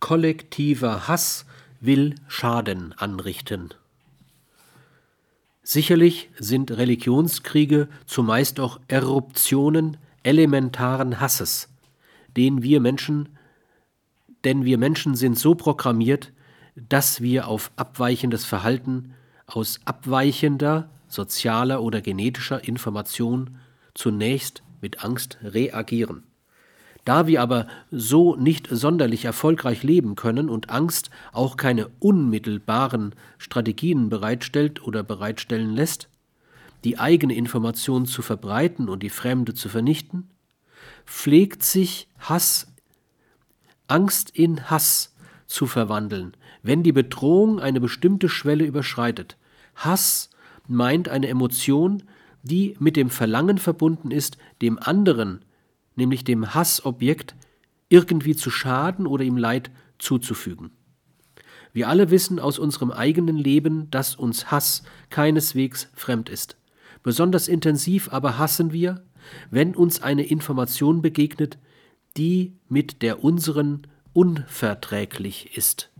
kollektiver 0.00 1.08
Hass 1.08 1.46
will 1.80 2.14
Schaden 2.28 2.94
anrichten. 2.94 3.70
Sicherlich 5.62 6.30
sind 6.38 6.72
Religionskriege 6.72 7.88
zumeist 8.06 8.58
auch 8.58 8.80
Eruptionen 8.88 9.98
elementaren 10.22 11.20
Hasses, 11.20 11.68
den 12.36 12.62
wir 12.62 12.80
Menschen, 12.80 13.28
denn 14.44 14.64
wir 14.64 14.78
Menschen 14.78 15.14
sind 15.14 15.38
so 15.38 15.54
programmiert, 15.54 16.32
dass 16.74 17.20
wir 17.20 17.46
auf 17.46 17.70
abweichendes 17.76 18.44
Verhalten 18.44 19.14
aus 19.46 19.80
abweichender 19.84 20.90
sozialer 21.08 21.82
oder 21.82 22.00
genetischer 22.00 22.64
Information 22.64 23.58
zunächst 23.94 24.62
mit 24.80 25.04
Angst 25.04 25.38
reagieren. 25.42 26.24
Da 27.04 27.26
wir 27.26 27.40
aber 27.40 27.66
so 27.90 28.36
nicht 28.36 28.68
sonderlich 28.70 29.24
erfolgreich 29.24 29.82
leben 29.82 30.16
können 30.16 30.50
und 30.50 30.70
Angst 30.70 31.10
auch 31.32 31.56
keine 31.56 31.88
unmittelbaren 31.98 33.14
Strategien 33.38 34.10
bereitstellt 34.10 34.82
oder 34.86 35.02
bereitstellen 35.02 35.74
lässt, 35.74 36.08
die 36.84 36.98
eigene 36.98 37.34
Information 37.34 38.06
zu 38.06 38.22
verbreiten 38.22 38.88
und 38.88 39.02
die 39.02 39.10
fremde 39.10 39.54
zu 39.54 39.68
vernichten, 39.68 40.28
pflegt 41.06 41.62
sich 41.62 42.08
Hass, 42.18 42.68
Angst 43.88 44.30
in 44.30 44.70
Hass 44.70 45.14
zu 45.46 45.66
verwandeln, 45.66 46.36
wenn 46.62 46.82
die 46.82 46.92
Bedrohung 46.92 47.60
eine 47.60 47.80
bestimmte 47.80 48.28
Schwelle 48.28 48.64
überschreitet. 48.64 49.36
Hass 49.74 50.30
meint 50.68 51.08
eine 51.08 51.28
Emotion, 51.28 52.04
die 52.42 52.76
mit 52.78 52.96
dem 52.96 53.10
Verlangen 53.10 53.58
verbunden 53.58 54.10
ist, 54.10 54.38
dem 54.62 54.78
anderen, 54.78 55.44
nämlich 56.00 56.24
dem 56.24 56.54
Hassobjekt, 56.54 57.36
irgendwie 57.90 58.34
zu 58.34 58.50
schaden 58.50 59.06
oder 59.06 59.22
ihm 59.22 59.36
Leid 59.36 59.70
zuzufügen. 59.98 60.70
Wir 61.72 61.88
alle 61.88 62.10
wissen 62.10 62.40
aus 62.40 62.58
unserem 62.58 62.90
eigenen 62.90 63.36
Leben, 63.36 63.90
dass 63.90 64.16
uns 64.16 64.50
Hass 64.50 64.82
keineswegs 65.10 65.88
fremd 65.94 66.30
ist. 66.30 66.56
Besonders 67.02 67.48
intensiv 67.48 68.08
aber 68.12 68.38
hassen 68.38 68.72
wir, 68.72 69.04
wenn 69.50 69.76
uns 69.76 70.02
eine 70.02 70.24
Information 70.24 71.02
begegnet, 71.02 71.58
die 72.16 72.56
mit 72.68 73.02
der 73.02 73.22
unseren 73.22 73.86
unverträglich 74.14 75.56
ist. 75.56 75.90